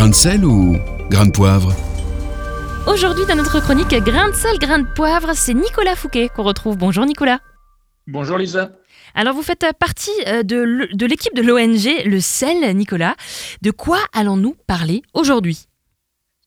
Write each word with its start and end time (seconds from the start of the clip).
Grain 0.00 0.08
de 0.08 0.14
sel 0.14 0.46
ou 0.46 0.78
grain 1.10 1.26
de 1.26 1.30
poivre 1.30 1.74
Aujourd'hui, 2.86 3.26
dans 3.26 3.36
notre 3.36 3.60
chronique 3.60 3.90
Grain 3.90 4.30
de 4.30 4.34
sel, 4.34 4.58
grain 4.58 4.78
de 4.78 4.86
poivre, 4.94 5.32
c'est 5.34 5.52
Nicolas 5.52 5.94
Fouquet 5.94 6.30
qu'on 6.34 6.42
retrouve. 6.42 6.78
Bonjour 6.78 7.04
Nicolas. 7.04 7.40
Bonjour 8.06 8.38
Lisa. 8.38 8.72
Alors 9.14 9.34
vous 9.34 9.42
faites 9.42 9.66
partie 9.78 10.10
euh, 10.26 10.42
de, 10.42 10.88
de 10.90 11.04
l'équipe 11.04 11.34
de 11.34 11.42
l'ONG 11.42 12.02
Le 12.06 12.18
Sel, 12.18 12.74
Nicolas. 12.74 13.14
De 13.60 13.70
quoi 13.70 13.98
allons-nous 14.14 14.56
parler 14.66 15.02
aujourd'hui? 15.12 15.66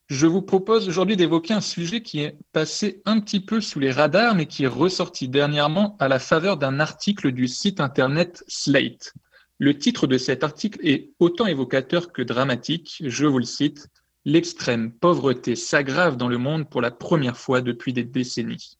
Je 0.08 0.26
vous 0.26 0.42
propose 0.42 0.88
aujourd'hui 0.88 1.16
d'évoquer 1.16 1.54
un 1.54 1.60
sujet 1.60 2.02
qui 2.02 2.22
est 2.22 2.36
passé 2.52 3.02
un 3.04 3.20
petit 3.20 3.38
peu 3.38 3.60
sous 3.60 3.78
les 3.78 3.92
radars, 3.92 4.34
mais 4.34 4.46
qui 4.46 4.64
est 4.64 4.66
ressorti 4.66 5.28
dernièrement 5.28 5.96
à 6.00 6.08
la 6.08 6.18
faveur 6.18 6.56
d'un 6.56 6.80
article 6.80 7.30
du 7.30 7.46
site 7.46 7.78
internet 7.78 8.42
Slate. 8.48 9.14
Le 9.60 9.78
titre 9.78 10.06
de 10.06 10.18
cet 10.18 10.42
article 10.42 10.80
est 10.82 11.12
autant 11.20 11.46
évocateur 11.46 12.12
que 12.12 12.22
dramatique. 12.22 13.02
Je 13.04 13.26
vous 13.26 13.38
le 13.38 13.44
cite. 13.44 13.88
L'extrême 14.24 14.90
pauvreté 14.90 15.54
s'aggrave 15.54 16.16
dans 16.16 16.28
le 16.28 16.38
monde 16.38 16.68
pour 16.68 16.80
la 16.80 16.90
première 16.90 17.36
fois 17.36 17.60
depuis 17.60 17.92
des 17.92 18.04
décennies. 18.04 18.78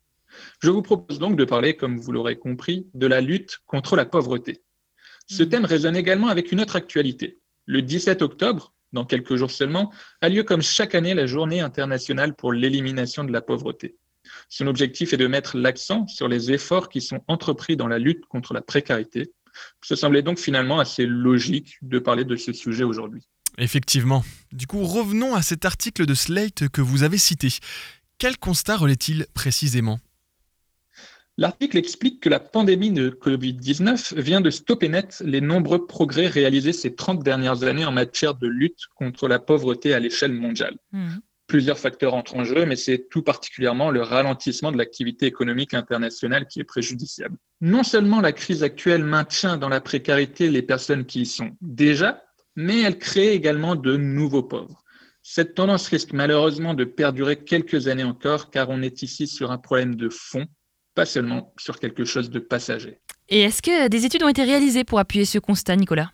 Je 0.60 0.70
vous 0.70 0.82
propose 0.82 1.18
donc 1.18 1.36
de 1.36 1.44
parler, 1.44 1.76
comme 1.76 1.98
vous 1.98 2.10
l'aurez 2.10 2.36
compris, 2.36 2.88
de 2.94 3.06
la 3.06 3.20
lutte 3.20 3.60
contre 3.66 3.94
la 3.94 4.04
pauvreté. 4.04 4.62
Ce 5.28 5.42
mmh. 5.42 5.48
thème 5.48 5.64
résonne 5.64 5.96
également 5.96 6.28
avec 6.28 6.50
une 6.50 6.60
autre 6.60 6.76
actualité. 6.76 7.38
Le 7.66 7.82
17 7.82 8.22
octobre, 8.22 8.74
dans 8.92 9.04
quelques 9.04 9.36
jours 9.36 9.50
seulement, 9.50 9.92
a 10.20 10.28
lieu 10.28 10.42
comme 10.42 10.62
chaque 10.62 10.94
année 10.94 11.14
la 11.14 11.26
journée 11.26 11.60
internationale 11.60 12.34
pour 12.34 12.52
l'élimination 12.52 13.22
de 13.22 13.32
la 13.32 13.42
pauvreté. 13.42 13.96
Son 14.48 14.66
objectif 14.66 15.12
est 15.12 15.18
de 15.18 15.26
mettre 15.26 15.56
l'accent 15.56 16.06
sur 16.08 16.26
les 16.26 16.52
efforts 16.52 16.88
qui 16.88 17.00
sont 17.00 17.22
entrepris 17.28 17.76
dans 17.76 17.88
la 17.88 17.98
lutte 17.98 18.26
contre 18.26 18.54
la 18.54 18.62
précarité, 18.62 19.32
ce 19.82 19.96
semblait 19.96 20.22
donc 20.22 20.38
finalement 20.38 20.78
assez 20.78 21.06
logique 21.06 21.76
de 21.82 21.98
parler 21.98 22.24
de 22.24 22.36
ce 22.36 22.52
sujet 22.52 22.84
aujourd'hui. 22.84 23.22
Effectivement. 23.58 24.24
Du 24.52 24.66
coup, 24.66 24.82
revenons 24.84 25.34
à 25.34 25.42
cet 25.42 25.64
article 25.64 26.06
de 26.06 26.14
Slate 26.14 26.68
que 26.68 26.80
vous 26.80 27.02
avez 27.02 27.18
cité. 27.18 27.48
Quel 28.18 28.36
constat 28.38 28.76
relaie-t-il 28.76 29.26
précisément? 29.34 29.98
L'article 31.36 31.78
explique 31.78 32.20
que 32.20 32.28
la 32.28 32.38
pandémie 32.38 32.92
de 32.92 33.10
Covid-19 33.10 34.20
vient 34.20 34.40
de 34.40 34.50
stopper 34.50 34.88
net 34.88 35.20
les 35.24 35.40
nombreux 35.40 35.84
progrès 35.84 36.28
réalisés 36.28 36.72
ces 36.72 36.94
30 36.94 37.24
dernières 37.24 37.64
années 37.64 37.84
en 37.84 37.90
matière 37.90 38.36
de 38.36 38.46
lutte 38.46 38.86
contre 38.94 39.26
la 39.26 39.40
pauvreté 39.40 39.94
à 39.94 39.98
l'échelle 39.98 40.32
mondiale. 40.32 40.76
Mmh 40.92 41.16
plusieurs 41.54 41.78
facteurs 41.78 42.14
entrent 42.14 42.34
en 42.34 42.42
jeu, 42.42 42.66
mais 42.66 42.74
c'est 42.74 43.08
tout 43.08 43.22
particulièrement 43.22 43.92
le 43.92 44.02
ralentissement 44.02 44.72
de 44.72 44.76
l'activité 44.76 45.26
économique 45.26 45.72
internationale 45.72 46.48
qui 46.48 46.58
est 46.58 46.64
préjudiciable. 46.64 47.36
Non 47.60 47.84
seulement 47.84 48.20
la 48.20 48.32
crise 48.32 48.64
actuelle 48.64 49.04
maintient 49.04 49.56
dans 49.56 49.68
la 49.68 49.80
précarité 49.80 50.50
les 50.50 50.62
personnes 50.62 51.06
qui 51.06 51.20
y 51.20 51.26
sont 51.26 51.52
déjà, 51.60 52.24
mais 52.56 52.82
elle 52.82 52.98
crée 52.98 53.34
également 53.34 53.76
de 53.76 53.96
nouveaux 53.96 54.42
pauvres. 54.42 54.82
Cette 55.22 55.54
tendance 55.54 55.86
risque 55.86 56.12
malheureusement 56.12 56.74
de 56.74 56.82
perdurer 56.82 57.36
quelques 57.36 57.86
années 57.86 58.02
encore, 58.02 58.50
car 58.50 58.68
on 58.68 58.82
est 58.82 59.02
ici 59.02 59.28
sur 59.28 59.52
un 59.52 59.58
problème 59.58 59.94
de 59.94 60.08
fond, 60.08 60.46
pas 60.96 61.06
seulement 61.06 61.54
sur 61.56 61.78
quelque 61.78 62.04
chose 62.04 62.30
de 62.30 62.40
passager. 62.40 62.98
Et 63.28 63.42
est-ce 63.42 63.62
que 63.62 63.86
des 63.86 64.04
études 64.04 64.24
ont 64.24 64.28
été 64.28 64.42
réalisées 64.42 64.82
pour 64.82 64.98
appuyer 64.98 65.24
ce 65.24 65.38
constat, 65.38 65.76
Nicolas? 65.76 66.10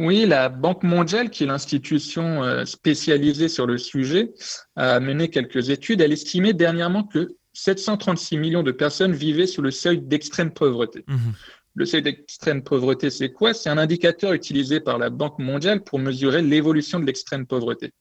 Oui, 0.00 0.24
la 0.24 0.48
Banque 0.48 0.82
mondiale, 0.82 1.28
qui 1.28 1.44
est 1.44 1.46
l'institution 1.46 2.42
euh, 2.42 2.64
spécialisée 2.64 3.48
sur 3.48 3.66
le 3.66 3.76
sujet, 3.76 4.32
a 4.74 4.98
mené 4.98 5.28
quelques 5.28 5.68
études. 5.68 6.00
Elle 6.00 6.12
estimait 6.12 6.54
dernièrement 6.54 7.04
que 7.04 7.36
736 7.52 8.38
millions 8.38 8.62
de 8.62 8.72
personnes 8.72 9.12
vivaient 9.12 9.46
sous 9.46 9.60
le 9.60 9.70
seuil 9.70 10.00
d'extrême 10.00 10.52
pauvreté. 10.52 11.04
Mhm. 11.06 11.34
Le 11.74 11.84
seuil 11.84 12.00
d'extrême 12.00 12.62
pauvreté, 12.62 13.10
c'est 13.10 13.30
quoi? 13.30 13.52
C'est 13.52 13.68
un 13.68 13.76
indicateur 13.76 14.32
utilisé 14.32 14.80
par 14.80 14.96
la 14.96 15.10
Banque 15.10 15.38
mondiale 15.38 15.84
pour 15.84 15.98
mesurer 15.98 16.40
l'évolution 16.40 16.98
de 16.98 17.04
l'extrême 17.04 17.46
pauvreté. 17.46 17.92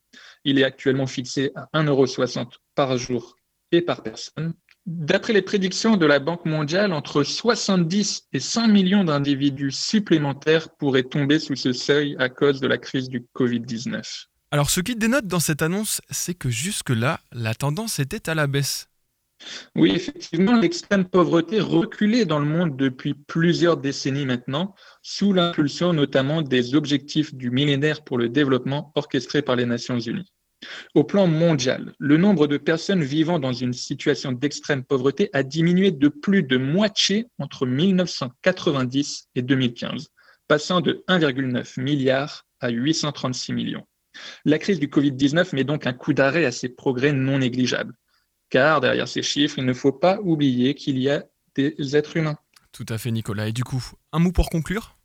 Il 0.45 0.57
est 0.57 0.63
actuellement 0.63 1.05
fixé 1.05 1.51
à 1.53 1.67
1,60€ 1.73 2.53
par 2.75 2.97
jour 2.97 3.35
et 3.73 3.81
par 3.81 4.03
personne. 4.03 4.53
D'après 4.91 5.33
les 5.33 5.43
prédictions 5.43 5.97
de 5.97 6.05
la 6.07 6.17
Banque 6.17 6.45
mondiale, 6.45 6.93
entre 6.93 7.21
70 7.21 8.23
et 8.33 8.39
100 8.39 8.69
millions 8.69 9.03
d'individus 9.03 9.69
supplémentaires 9.71 10.67
pourraient 10.67 11.03
tomber 11.03 11.37
sous 11.37 11.55
ce 11.55 11.73
seuil 11.73 12.15
à 12.17 12.27
cause 12.27 12.59
de 12.59 12.65
la 12.65 12.79
crise 12.79 13.07
du 13.07 13.23
Covid-19. 13.35 14.25
Alors 14.49 14.71
ce 14.71 14.81
qui 14.81 14.95
dénote 14.95 15.27
dans 15.27 15.39
cette 15.39 15.61
annonce, 15.61 16.01
c'est 16.09 16.33
que 16.33 16.49
jusque-là, 16.49 17.19
la 17.31 17.53
tendance 17.53 17.99
était 17.99 18.31
à 18.31 18.33
la 18.33 18.47
baisse. 18.47 18.89
Oui, 19.75 19.91
effectivement, 19.91 20.59
l'extrême 20.59 21.05
pauvreté 21.05 21.59
reculait 21.59 22.25
dans 22.25 22.39
le 22.39 22.47
monde 22.47 22.75
depuis 22.75 23.13
plusieurs 23.13 23.77
décennies 23.77 24.25
maintenant, 24.25 24.73
sous 25.03 25.33
l'impulsion 25.33 25.93
notamment 25.93 26.41
des 26.41 26.73
objectifs 26.73 27.35
du 27.35 27.51
millénaire 27.51 28.03
pour 28.03 28.17
le 28.17 28.27
développement 28.27 28.91
orchestrés 28.95 29.43
par 29.43 29.55
les 29.55 29.67
Nations 29.67 29.99
Unies. 29.99 30.33
Au 30.93 31.03
plan 31.03 31.27
mondial, 31.27 31.93
le 31.99 32.17
nombre 32.17 32.47
de 32.47 32.57
personnes 32.57 33.03
vivant 33.03 33.39
dans 33.39 33.53
une 33.53 33.73
situation 33.73 34.31
d'extrême 34.31 34.83
pauvreté 34.83 35.29
a 35.33 35.43
diminué 35.43 35.91
de 35.91 36.09
plus 36.09 36.43
de 36.43 36.57
moitié 36.57 37.27
entre 37.37 37.65
1990 37.65 39.29
et 39.35 39.41
2015, 39.41 40.09
passant 40.47 40.81
de 40.81 41.03
1,9 41.07 41.79
milliard 41.79 42.45
à 42.59 42.69
836 42.69 43.53
millions. 43.53 43.85
La 44.43 44.57
crise 44.57 44.79
du 44.79 44.87
Covid-19 44.87 45.55
met 45.55 45.63
donc 45.63 45.87
un 45.87 45.93
coup 45.93 46.13
d'arrêt 46.13 46.45
à 46.45 46.51
ces 46.51 46.69
progrès 46.69 47.13
non 47.13 47.39
négligeables, 47.39 47.93
car 48.49 48.81
derrière 48.81 49.07
ces 49.07 49.21
chiffres, 49.21 49.59
il 49.59 49.65
ne 49.65 49.73
faut 49.73 49.93
pas 49.93 50.19
oublier 50.21 50.73
qu'il 50.75 50.97
y 50.99 51.09
a 51.09 51.23
des 51.55 51.95
êtres 51.95 52.17
humains. 52.17 52.37
Tout 52.71 52.85
à 52.89 52.97
fait, 52.97 53.11
Nicolas. 53.11 53.47
Et 53.47 53.51
du 53.51 53.63
coup, 53.63 53.83
un 54.11 54.19
mot 54.19 54.31
pour 54.31 54.49
conclure? 54.49 54.98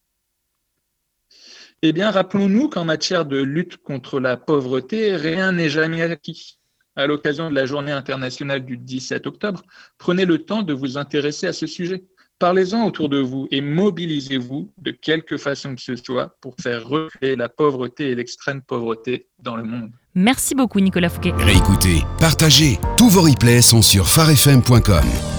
Eh 1.87 1.93
bien, 1.93 2.11
rappelons-nous 2.11 2.71
qu'en 2.71 2.87
matière 2.87 3.27
de 3.27 3.37
lutte 3.37 3.77
contre 3.77 4.19
la 4.19 4.39
pauvreté, 4.39 5.17
rien 5.17 5.53
n'est 5.53 5.69
jamais 5.69 6.01
acquis. 6.01 6.59
À 6.97 7.07
l'occasion 7.07 7.51
de 7.51 7.55
la 7.55 7.67
journée 7.67 7.93
internationale 7.93 8.65
du 8.65 8.79
17 8.79 9.27
octobre, 9.27 9.61
prenez 9.99 10.25
le 10.25 10.39
temps 10.39 10.63
de 10.63 10.73
vous 10.73 10.97
intéresser 10.97 11.47
à 11.47 11.53
ce 11.53 11.67
sujet. 11.67 12.05
Parlez-en 12.39 12.87
autour 12.87 13.11
de 13.11 13.19
vous 13.19 13.49
et 13.51 13.61
mobilisez-vous 13.61 14.73
de 14.79 14.93
quelque 14.93 15.37
façon 15.37 15.75
que 15.75 15.83
ce 15.83 15.95
soit 15.97 16.35
pour 16.41 16.55
faire 16.59 16.89
reculer 16.89 17.37
la 17.37 17.51
pauvreté 17.51 18.11
et 18.11 18.15
l'extrême 18.15 18.63
pauvreté 18.63 19.29
dans 19.39 19.57
le 19.57 19.65
monde. 19.65 19.91
Merci 20.15 20.55
beaucoup 20.55 20.81
Nicolas 20.81 21.11
Fouquet. 21.11 21.33
Réécoutez, 21.37 22.03
partagez, 22.19 22.79
tous 22.97 23.11
vos 23.11 23.23
replays 23.23 23.61
sont 23.61 23.83
sur 23.83 24.09
farfm.com. 24.09 25.34